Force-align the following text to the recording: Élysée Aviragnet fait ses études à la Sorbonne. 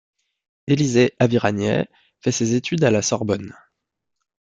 Élysée 0.65 1.13
Aviragnet 1.19 1.87
fait 2.21 2.31
ses 2.31 2.55
études 2.55 2.83
à 2.83 2.89
la 2.89 3.03
Sorbonne. 3.03 3.53